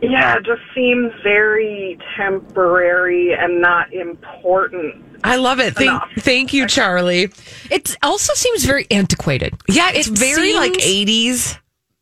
[0.00, 5.04] Yeah, it just seems very temporary and not important.
[5.24, 5.74] I love it.
[5.74, 7.32] Thank, thank you, Charlie.
[7.70, 9.54] It also seems very antiquated.
[9.68, 11.58] Yeah, it's It very like eighties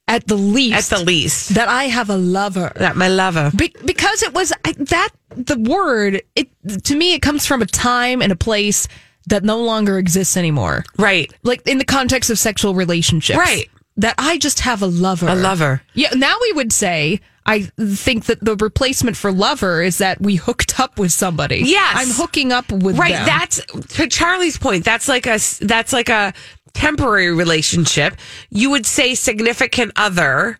[0.09, 0.93] At the least.
[0.93, 1.55] at the least.
[1.57, 2.73] that I have a lover.
[2.77, 3.51] That my lover.
[3.57, 6.49] Be- because it was I, that the word it
[6.85, 8.87] to me it comes from a time and a place
[9.27, 10.85] that no longer exists anymore.
[10.97, 11.33] Right.
[11.43, 13.39] Like in the context of sexual relationships.
[13.39, 13.69] Right.
[13.97, 15.27] That I just have a lover.
[15.27, 15.83] A lover.
[15.95, 20.35] Yeah, now we would say I think that the replacement for lover is that we
[20.35, 21.63] hooked up with somebody.
[21.65, 21.97] Yes.
[21.97, 23.27] I'm hooking up with right them.
[23.27, 23.65] that's
[23.97, 26.35] to charlie's point that's like a that's like a
[26.77, 28.15] temporary relationship
[28.51, 30.59] you would say significant other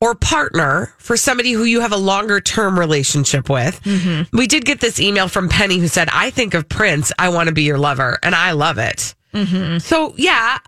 [0.00, 4.36] or partner for somebody who you have a longer term relationship with Mm-hmm.
[4.36, 7.48] we did get this email from penny who said i think of prince i want
[7.48, 9.78] to be your lover and i love it Mm-hmm.
[9.78, 10.58] so yeah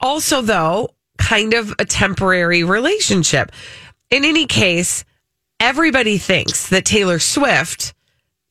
[0.00, 3.50] also though kind of a temporary relationship
[4.10, 5.04] in any case
[5.60, 7.92] everybody thinks that taylor swift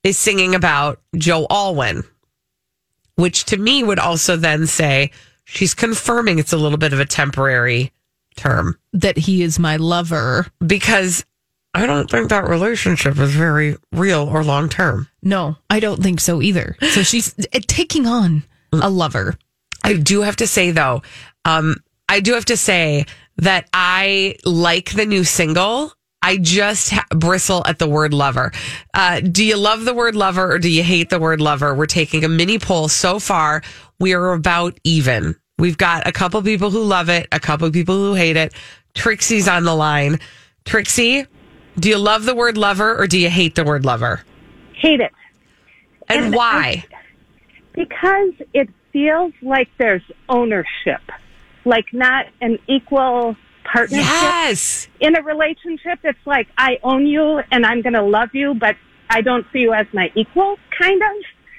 [0.03, 2.03] is singing about Joe Alwyn,
[3.15, 5.11] which to me would also then say
[5.47, 7.91] she's confirming it's a little bit of a temporary
[8.35, 10.45] term that he is my lover.
[10.65, 11.25] because
[11.73, 15.07] I don't think that relationship is very real or long term.
[15.21, 16.75] No, I don't think so either.
[16.91, 18.43] So she's uh, taking on
[18.73, 19.35] a lover.
[19.83, 21.01] I do have to say though,
[21.45, 21.77] um,
[22.09, 23.05] I do have to say
[23.37, 25.93] that I like the new single.
[26.21, 28.51] I just ha- bristle at the word lover.
[28.93, 31.75] Uh, do you love the word lover or do you hate the word lover?
[31.75, 32.87] We're taking a mini poll.
[32.87, 33.61] So far,
[33.99, 35.35] we are about even.
[35.57, 38.53] We've got a couple people who love it, a couple people who hate it.
[38.93, 40.19] Trixie's on the line.
[40.65, 41.25] Trixie,
[41.79, 44.21] do you love the word lover or do you hate the word lover?
[44.73, 45.11] Hate it.
[46.09, 46.85] And, And why?
[47.73, 51.01] because it feels like there's ownership,
[51.65, 54.05] like not an equal partnership.
[54.05, 54.87] yes.
[54.99, 58.75] In a relationship, it's like I own you and I'm going to love you, but
[59.09, 61.09] I don't see you as my equal, kind of.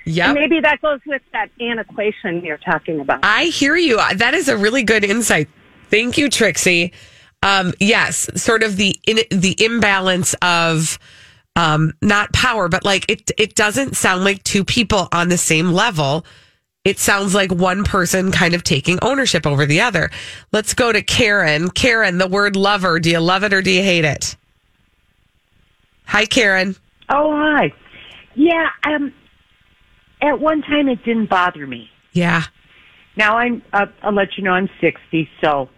[0.09, 0.26] Yep.
[0.26, 3.20] And maybe that goes with that antiquation you're talking about.
[3.22, 3.96] I hear you.
[4.14, 5.48] That is a really good insight.
[5.90, 6.94] Thank you, Trixie.
[7.42, 10.98] Um, yes, sort of the in, the imbalance of
[11.56, 15.72] um, not power, but like it it doesn't sound like two people on the same
[15.72, 16.24] level.
[16.84, 20.11] It sounds like one person kind of taking ownership over the other.
[20.52, 21.68] Let's go to Karen.
[21.68, 22.98] Karen, the word lover.
[22.98, 24.36] Do you love it or do you hate it?
[26.06, 26.76] Hi, Karen.
[27.11, 27.74] Oh, hi.
[28.34, 29.12] Yeah, um,
[30.20, 31.88] at one time it didn't bother me.
[32.12, 32.44] Yeah.
[33.16, 35.68] Now I'm, uh, I'll let you know I'm 60, so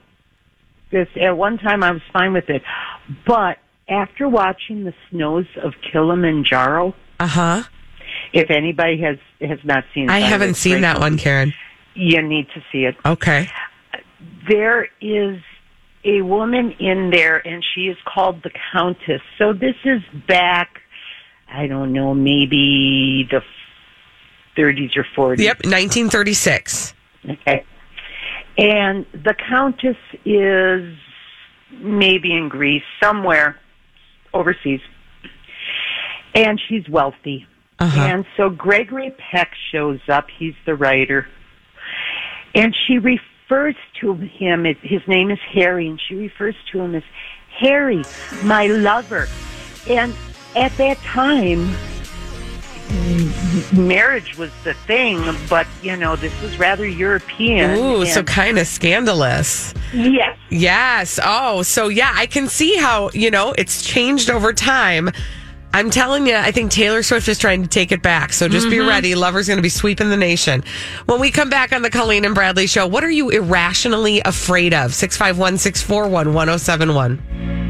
[0.90, 2.62] this, at one time I was fine with it.
[3.26, 7.62] But after watching the snows of Kilimanjaro, Uh huh.
[8.32, 11.00] if anybody has, has not seen it, I by the way, haven't seen great that
[11.00, 11.16] one.
[11.18, 11.54] Karen.
[11.94, 12.96] You need to see it.
[13.04, 13.48] Okay.
[14.48, 15.40] There is
[16.04, 19.20] a woman in there and she is called the Countess.
[19.38, 20.80] So this is back,
[21.52, 23.42] I don't know, maybe the
[24.56, 25.38] 30s or 40s.
[25.38, 26.94] Yep, 1936.
[27.28, 27.64] Okay.
[28.58, 30.96] And the Countess is
[31.72, 33.58] maybe in Greece, somewhere
[34.34, 34.80] overseas.
[36.34, 37.46] And she's wealthy.
[37.78, 38.00] Uh-huh.
[38.00, 40.26] And so Gregory Peck shows up.
[40.38, 41.26] He's the writer.
[42.54, 46.94] And she refers to him, as- his name is Harry, and she refers to him
[46.94, 47.02] as
[47.58, 48.02] Harry,
[48.44, 49.28] my lover.
[49.88, 50.14] And
[50.56, 51.74] at that time,
[53.72, 57.70] marriage was the thing, but you know, this was rather European.
[57.78, 59.74] Ooh, so kind of scandalous.
[59.92, 60.36] yes.
[60.50, 61.18] Yes.
[61.24, 65.10] Oh, so yeah, I can see how, you know, it's changed over time.
[65.72, 68.32] I'm telling you, I think Taylor Swift is trying to take it back.
[68.32, 68.88] So just be Mhm.
[68.88, 69.14] ready.
[69.14, 70.64] Lover's going to be sweeping the nation.
[71.06, 74.74] When we come back on the Colleen and Bradley show, what are you irrationally afraid
[74.74, 74.92] of?
[74.94, 77.69] 651 641 1071.